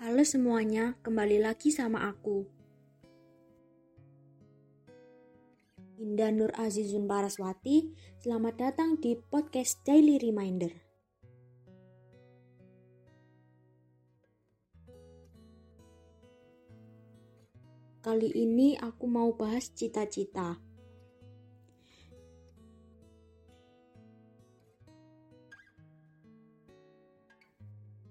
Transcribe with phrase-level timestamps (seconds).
[0.00, 2.48] Halo semuanya, kembali lagi sama aku.
[6.00, 7.92] Indah Nur Azizun Paraswati,
[8.24, 10.72] selamat datang di podcast Daily Reminder.
[18.00, 20.69] Kali ini aku mau bahas cita-cita.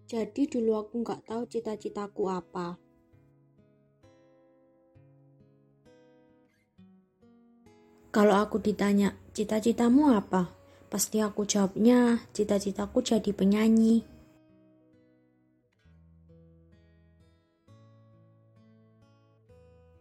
[0.10, 2.82] Jadi dulu aku nggak tahu cita-citaku apa.
[8.10, 10.50] Kalau aku ditanya, cita-citamu apa?
[10.90, 14.02] Pasti aku jawabnya, cita-citaku jadi penyanyi.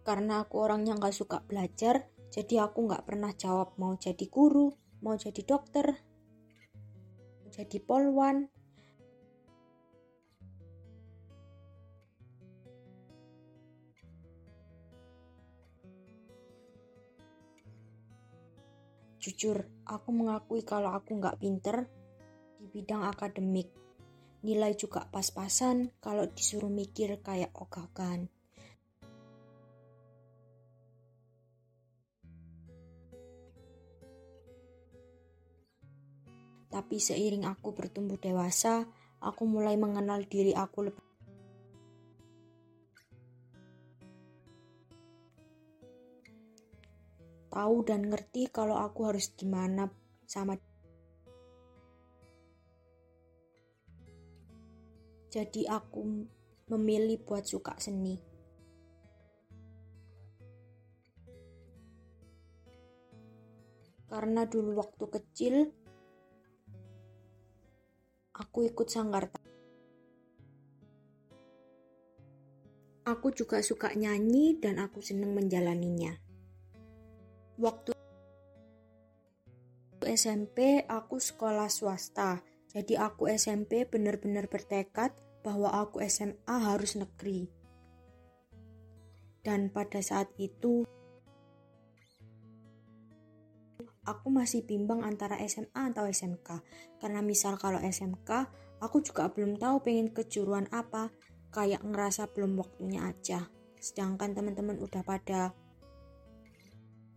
[0.09, 4.73] Karena aku orangnya nggak suka belajar, jadi aku nggak pernah jawab mau jadi guru,
[5.05, 6.01] mau jadi dokter,
[7.45, 8.49] mau jadi polwan,
[19.39, 21.87] Jujur, aku mengakui kalau aku nggak pinter
[22.59, 23.71] di bidang akademik.
[24.43, 28.27] Nilai juga pas-pasan kalau disuruh mikir kayak ogakan.
[36.67, 38.91] Tapi seiring aku bertumbuh dewasa,
[39.23, 41.08] aku mulai mengenal diri aku lebih
[47.59, 49.91] tahu dan ngerti kalau aku harus gimana
[50.31, 50.55] sama
[55.27, 56.25] jadi aku
[56.73, 58.17] memilih buat suka seni.
[64.09, 65.55] Karena dulu waktu kecil
[68.33, 69.29] aku ikut sanggar
[73.05, 76.28] aku juga suka nyanyi dan aku senang menjalaninya
[77.59, 77.91] waktu
[80.07, 82.41] SMP aku sekolah swasta.
[82.71, 85.11] Jadi aku SMP benar-benar bertekad
[85.43, 87.51] bahwa aku SMA harus negeri.
[89.43, 90.85] Dan pada saat itu
[94.05, 96.63] aku masih bimbang antara SMA atau SMK.
[97.01, 98.31] Karena misal kalau SMK,
[98.79, 101.11] aku juga belum tahu pengen kejuruan apa.
[101.49, 103.49] Kayak ngerasa belum waktunya aja.
[103.81, 105.57] Sedangkan teman-teman udah pada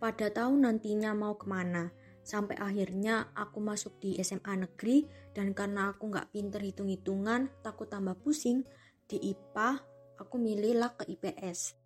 [0.01, 1.93] pada tahun nantinya mau ke mana.
[2.25, 5.05] Sampai akhirnya aku masuk di SMA negeri
[5.37, 8.65] dan karena aku nggak pinter hitung-hitungan, takut tambah pusing,
[9.05, 9.77] di IPA
[10.17, 11.77] aku milihlah ke IPS.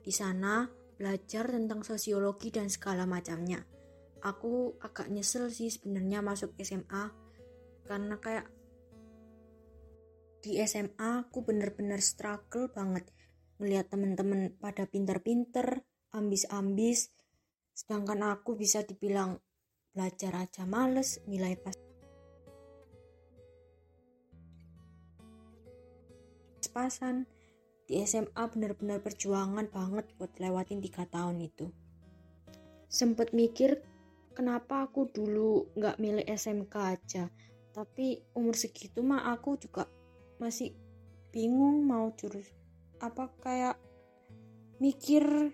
[0.00, 0.64] Di sana
[0.96, 3.60] belajar tentang sosiologi dan segala macamnya.
[4.20, 7.12] Aku agak nyesel sih sebenarnya masuk SMA
[7.88, 8.59] karena kayak
[10.40, 13.04] di SMA aku bener-bener struggle banget
[13.60, 15.84] melihat temen-temen pada pinter-pinter,
[16.16, 17.12] ambis-ambis,
[17.76, 19.36] sedangkan aku bisa dibilang
[19.92, 21.76] belajar aja males, nilai pas.
[26.70, 27.26] Pasan
[27.90, 31.66] di SMA bener-bener perjuangan banget buat lewatin tiga tahun itu.
[32.86, 33.82] Sempet mikir
[34.38, 37.26] kenapa aku dulu nggak milih SMK aja?
[37.74, 39.90] Tapi umur segitu mah aku juga
[40.40, 40.72] masih
[41.30, 42.48] bingung mau jurus
[42.98, 43.76] apa kayak
[44.80, 45.52] mikir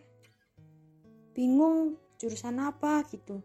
[1.35, 3.43] bingung jurusan apa gitu.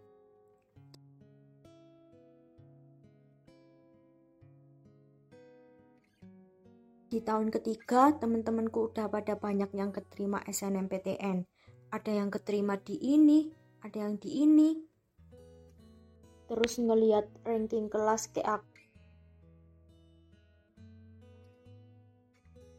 [7.11, 11.43] Di tahun ketiga teman-temanku udah pada banyak yang keterima SNMPTN
[11.91, 13.51] ada yang keterima di ini
[13.83, 14.79] ada yang di ini.
[16.47, 18.70] Terus ngeliat ranking kelas kayak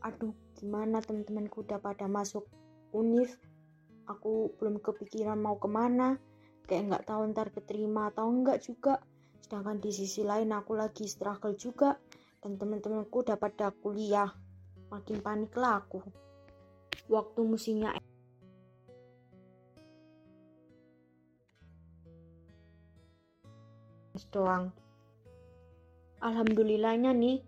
[0.03, 2.47] aduh gimana teman-temanku udah pada masuk
[2.91, 3.31] univ?
[4.11, 6.19] Aku belum kepikiran mau ke mana.
[6.67, 8.99] Kayak nggak tahu ntar keterima atau enggak juga.
[9.39, 11.95] Sedangkan di sisi lain aku lagi struggle juga.
[12.43, 14.31] Dan teman-temanku udah pada kuliah.
[14.91, 16.03] Makin panik lah aku.
[17.07, 17.95] Waktu musimnya
[24.33, 24.73] doang.
[26.25, 27.45] Alhamdulillahnya nih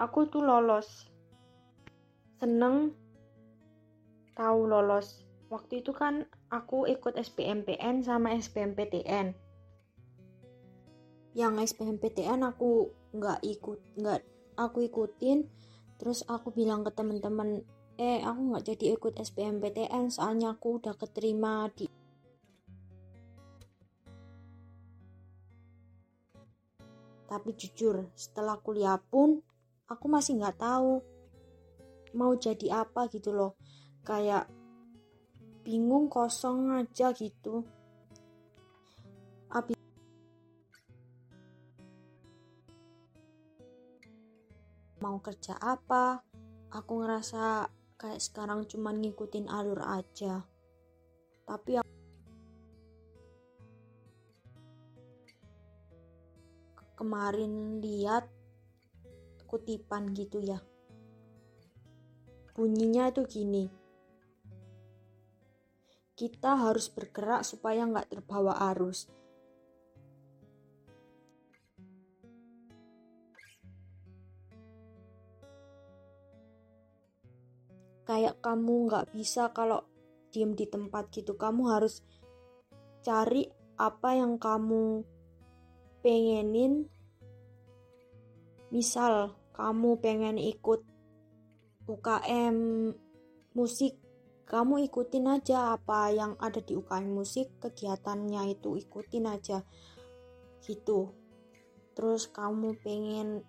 [0.00, 1.11] aku tuh lolos
[2.42, 2.90] seneng
[4.34, 5.22] tahu lolos.
[5.46, 9.38] Waktu itu kan aku ikut SBMPN sama SBMPTN
[11.38, 14.20] yang SBMPTN aku nggak ikut nggak
[14.58, 15.46] aku ikutin.
[16.02, 17.62] Terus aku bilang ke teman-teman
[17.94, 21.86] eh aku nggak jadi ikut SBMPTN soalnya aku udah keterima di
[27.32, 29.40] Tapi jujur, setelah kuliah pun
[29.88, 31.00] aku masih nggak tahu
[32.12, 33.56] mau jadi apa gitu loh.
[34.04, 34.48] Kayak
[35.62, 37.62] bingung kosong aja gitu.
[39.52, 39.78] Abis
[45.02, 46.22] mau kerja apa,
[46.70, 47.68] aku ngerasa
[47.98, 50.46] kayak sekarang cuma ngikutin alur aja.
[51.46, 51.90] Tapi aku
[56.98, 58.30] kemarin lihat
[59.50, 60.62] kutipan gitu ya
[62.52, 63.64] bunyinya itu gini.
[66.12, 69.08] Kita harus bergerak supaya nggak terbawa arus.
[78.04, 79.88] Kayak kamu nggak bisa kalau
[80.28, 81.40] diem di tempat gitu.
[81.40, 82.04] Kamu harus
[83.00, 83.48] cari
[83.80, 85.00] apa yang kamu
[86.04, 86.92] pengenin.
[88.68, 90.91] Misal kamu pengen ikut
[91.92, 92.56] UKM
[93.52, 94.00] musik
[94.48, 99.64] kamu ikutin aja apa yang ada di UKM musik kegiatannya itu ikutin aja
[100.64, 101.12] gitu
[101.92, 103.44] terus kamu pengen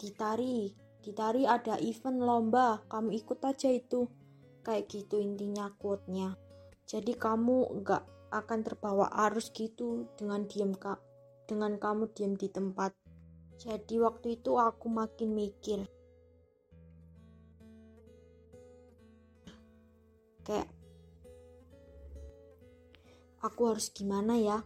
[0.00, 0.72] ditari
[1.04, 4.08] ditari ada event lomba kamu ikut aja itu
[4.64, 6.34] kayak gitu intinya quote-nya
[6.88, 10.98] jadi kamu nggak akan terbawa arus gitu dengan diem kak
[11.46, 12.92] dengan kamu diam di tempat.
[13.56, 15.86] Jadi waktu itu aku makin mikir.
[20.46, 20.70] Kayak
[23.42, 24.62] aku harus gimana ya?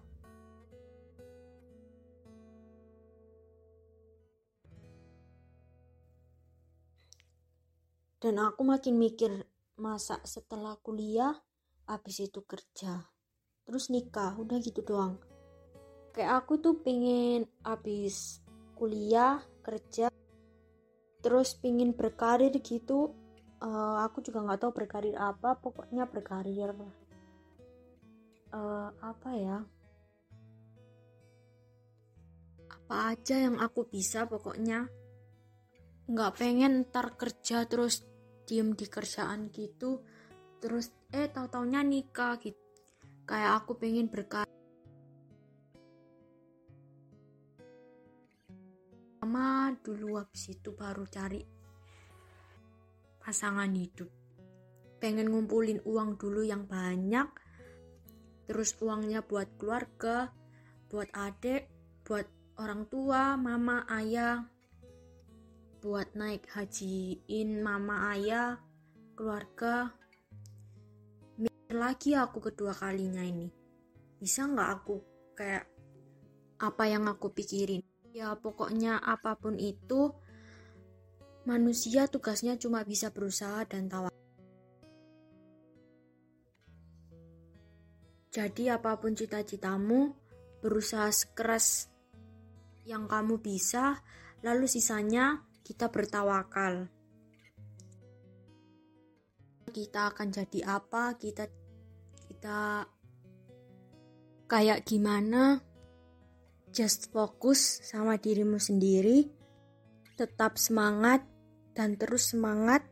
[8.21, 9.33] Dan aku makin mikir,
[9.81, 11.41] masa setelah kuliah,
[11.89, 13.09] habis itu kerja,
[13.65, 15.17] terus nikah, udah gitu doang
[16.11, 18.43] kayak aku tuh pengen abis
[18.75, 20.11] kuliah kerja
[21.23, 23.15] terus pingin berkarir gitu
[23.61, 26.73] uh, aku juga nggak tahu berkarir apa pokoknya berkarir
[28.53, 29.59] uh, apa ya?
[32.71, 34.89] Apa aja yang aku bisa pokoknya.
[36.11, 38.03] Nggak pengen ntar kerja terus
[38.49, 40.03] diem di kerjaan gitu.
[40.61, 42.59] Terus eh tau taunya nikah gitu
[43.31, 44.51] kayak aku pengen berkarir
[49.23, 51.60] lama dulu habis itu baru cari
[53.31, 54.11] pasangan hidup.
[54.99, 57.31] Pengen ngumpulin uang dulu yang banyak
[58.51, 60.35] terus uangnya buat keluarga
[60.91, 61.71] buat adik
[62.03, 62.27] buat
[62.59, 64.43] orang tua mama ayah
[65.79, 68.59] buat naik hajiin mama ayah
[69.15, 69.95] keluarga.
[71.39, 73.47] Mikir lagi aku kedua kalinya ini.
[74.19, 74.97] Bisa nggak aku
[75.39, 75.71] kayak
[76.59, 77.87] apa yang aku pikirin?
[78.11, 80.19] Ya pokoknya apa pun itu
[81.51, 84.07] manusia tugasnya cuma bisa berusaha dan tawa.
[88.31, 90.15] Jadi apa pun cita-citamu,
[90.63, 91.91] berusaha sekeras
[92.87, 93.99] yang kamu bisa,
[94.47, 96.87] lalu sisanya kita bertawakal.
[99.75, 101.51] Kita akan jadi apa, kita
[102.31, 102.87] kita
[104.47, 105.59] kayak gimana,
[106.71, 109.27] Just fokus sama dirimu sendiri,
[110.15, 111.27] tetap semangat
[111.81, 112.85] dan terus semangat.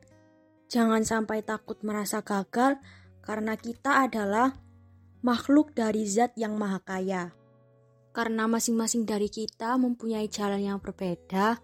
[0.73, 2.81] Jangan sampai takut merasa gagal
[3.21, 4.57] karena kita adalah
[5.21, 7.37] makhluk dari zat yang maha kaya.
[8.17, 11.61] Karena masing-masing dari kita mempunyai jalan yang berbeda,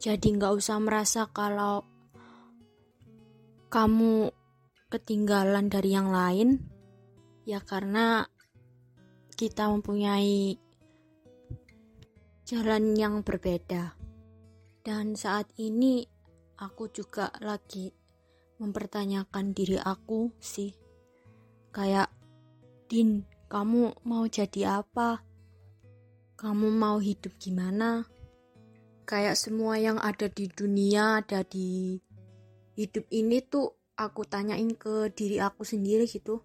[0.00, 1.84] jadi nggak usah merasa kalau
[3.68, 4.32] kamu
[4.88, 6.56] ketinggalan dari yang lain,
[7.44, 8.24] ya karena
[9.36, 10.56] kita mempunyai
[12.48, 13.92] jalan yang berbeda.
[14.80, 16.19] Dan saat ini
[16.60, 17.88] aku juga lagi
[18.60, 20.76] mempertanyakan diri aku sih.
[21.72, 22.12] Kayak,
[22.84, 25.24] Din, kamu mau jadi apa?
[26.36, 28.04] Kamu mau hidup gimana?
[29.08, 31.96] Kayak semua yang ada di dunia, ada di
[32.76, 36.44] hidup ini tuh aku tanyain ke diri aku sendiri gitu.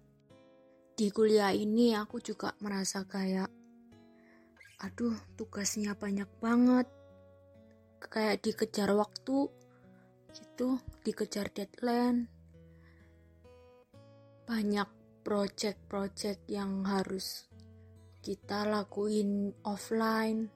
[0.96, 3.52] Di kuliah ini aku juga merasa kayak
[4.76, 6.84] aduh tugasnya banyak banget
[8.12, 9.48] kayak dikejar waktu
[10.36, 12.28] gitu dikejar deadline.
[14.44, 14.88] Banyak
[15.24, 17.48] project-project yang harus
[18.20, 20.52] kita lakuin offline.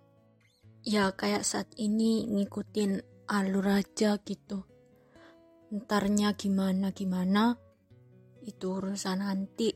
[0.85, 4.67] Ya kayak saat ini ngikutin alur aja gitu.
[5.71, 7.55] Entarnya gimana gimana
[8.43, 9.75] itu urusan nanti.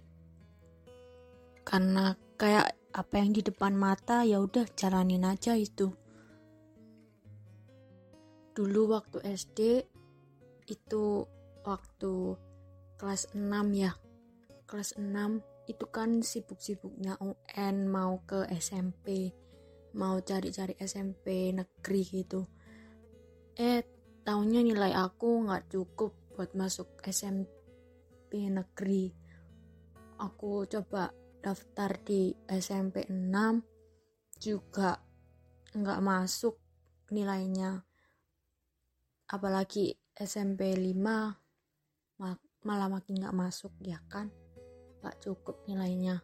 [1.64, 5.90] Karena kayak apa yang di depan mata ya udah jalanin aja itu.
[8.54, 9.58] Dulu waktu SD
[10.66, 11.26] itu
[11.64, 12.36] waktu
[13.00, 13.40] kelas 6
[13.76, 13.92] ya.
[14.64, 19.32] Kelas 6 itu kan sibuk-sibuknya UN mau ke SMP
[19.94, 22.42] mau cari-cari SMP negeri gitu.
[23.54, 23.80] Eh
[24.26, 29.14] tahunnya nilai aku nggak cukup buat masuk SMP negeri.
[30.18, 34.98] Aku coba daftar di SMP 6 juga
[35.74, 36.58] nggak masuk
[37.14, 37.86] nilainya.
[39.30, 42.22] Apalagi SMP 5
[42.64, 44.30] malah makin gak masuk ya kan?
[45.04, 46.22] Gak cukup nilainya.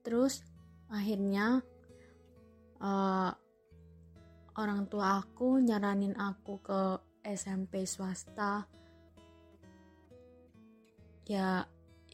[0.00, 0.40] Terus
[0.88, 1.60] akhirnya
[2.80, 3.32] uh,
[4.56, 6.80] orang tua aku nyaranin aku ke
[7.26, 8.64] SMP swasta.
[11.26, 11.64] Ya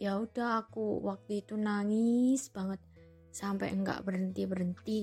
[0.00, 2.82] ya udah aku waktu itu nangis banget.
[3.30, 5.00] Sampai enggak berhenti berhenti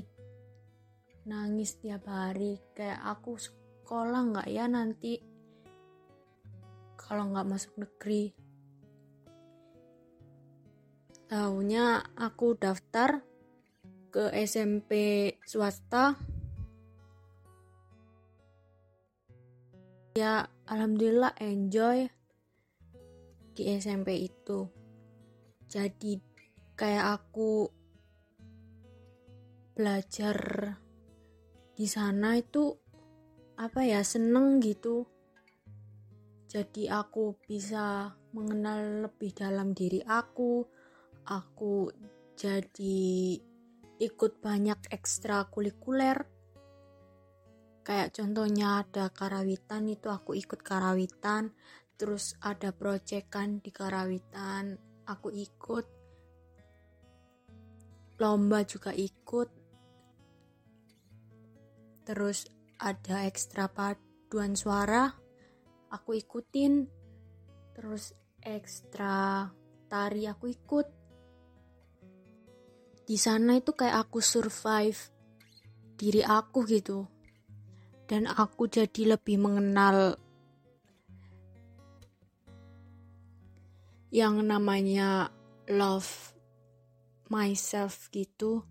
[1.27, 2.59] nangis tiap hari.
[2.75, 5.36] Kayak aku sekolah nggak ya nanti
[7.07, 8.35] kalau nggak masuk negeri.
[11.31, 13.23] Tahunya aku daftar
[14.11, 14.91] ke SMP
[15.47, 16.19] swasta.
[20.19, 22.11] Ya alhamdulillah enjoy
[23.55, 24.67] di SMP itu.
[25.71, 26.19] Jadi
[26.75, 27.71] kayak aku
[29.77, 30.37] belajar
[31.77, 32.73] di sana itu
[33.57, 35.05] apa ya seneng gitu
[36.47, 40.63] jadi aku bisa mengenal lebih dalam diri aku.
[41.27, 41.91] Aku
[42.39, 43.35] jadi
[43.99, 46.23] ikut banyak ekstrakurikuler.
[47.83, 51.51] Kayak contohnya ada karawitan itu aku ikut karawitan.
[51.99, 55.85] Terus ada proyekan di karawitan aku ikut.
[58.23, 59.51] Lomba juga ikut.
[62.07, 62.47] Terus
[62.79, 65.26] ada ekstra paduan suara
[65.91, 66.87] aku ikutin.
[67.75, 69.47] Terus ekstra
[69.87, 70.87] tari aku ikut.
[73.07, 74.99] Di sana itu kayak aku survive
[75.95, 77.07] diri aku gitu.
[78.07, 80.15] Dan aku jadi lebih mengenal
[84.11, 85.31] yang namanya
[85.67, 86.35] love
[87.27, 88.63] myself gitu.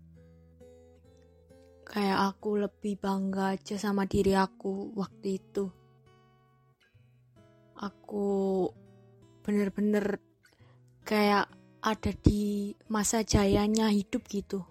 [1.87, 5.86] Kayak aku lebih bangga aja sama diri aku waktu itu
[7.77, 8.67] aku
[9.45, 10.19] bener-bener
[11.05, 11.47] kayak
[11.79, 14.65] ada di masa jayanya hidup gitu.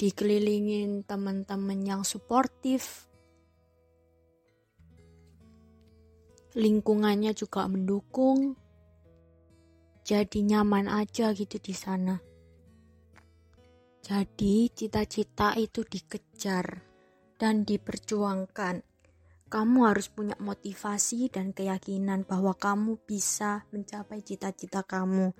[0.00, 3.06] Dikelilingin teman-teman yang suportif.
[6.56, 8.58] Lingkungannya juga mendukung.
[10.02, 12.18] Jadi nyaman aja gitu di sana.
[14.02, 16.82] Jadi, cita-cita itu dikejar
[17.38, 18.89] dan diperjuangkan.
[19.50, 25.34] Kamu harus punya motivasi dan keyakinan bahwa kamu bisa mencapai cita-cita kamu.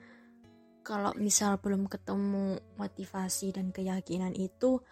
[0.83, 4.83] Kalau misal belum ketemu motivasi dan keyakinan itu,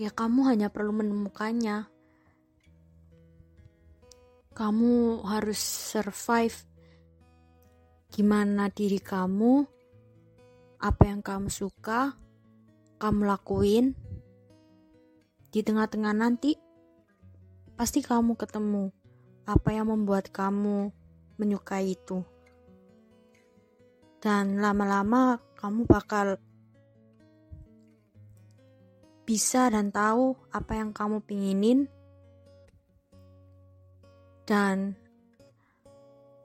[0.00, 1.92] ya kamu hanya perlu menemukannya.
[4.56, 5.60] Kamu harus
[5.92, 6.56] survive
[8.08, 9.60] gimana diri kamu,
[10.80, 12.16] apa yang kamu suka,
[12.96, 13.92] kamu lakuin
[15.52, 16.65] di tengah-tengah nanti
[17.76, 18.90] pasti kamu ketemu
[19.46, 20.90] apa yang membuat kamu
[21.36, 22.24] menyukai itu
[24.18, 26.40] dan lama-lama kamu bakal
[29.26, 31.86] bisa dan tahu apa yang kamu pinginin
[34.46, 34.94] dan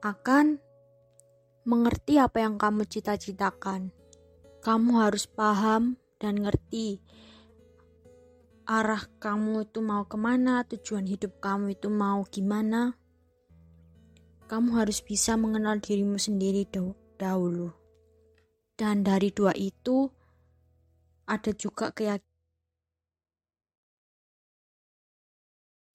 [0.02, 0.58] akan
[1.62, 3.94] mengerti apa yang kamu cita-citakan.
[4.62, 6.98] Kamu harus paham dan ngerti
[8.72, 12.96] arah kamu itu mau ke mana, tujuan hidup kamu itu mau gimana,
[14.48, 16.64] kamu harus bisa mengenal dirimu sendiri
[17.20, 17.68] dahulu.
[18.72, 20.08] Dan dari dua itu,
[21.28, 22.32] ada juga keyakinan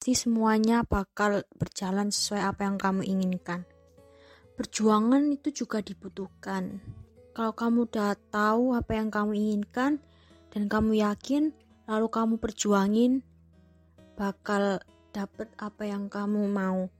[0.07, 3.67] semuanya bakal berjalan sesuai apa yang kamu inginkan.
[4.55, 6.79] Perjuangan itu juga dibutuhkan.
[7.35, 9.99] Kalau kamu udah tahu apa yang kamu inginkan,
[10.47, 11.51] dan kamu yakin
[11.87, 13.23] lalu kamu perjuangin
[14.19, 14.83] bakal
[15.15, 16.91] dapet apa yang kamu mau.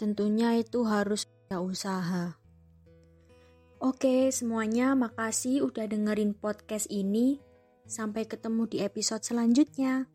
[0.00, 2.34] Tentunya itu harus ada usaha.
[3.82, 7.38] Oke, semuanya makasih udah dengerin podcast ini.
[7.86, 10.06] Sampai ketemu di episode selanjutnya.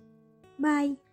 [0.56, 1.07] Bye.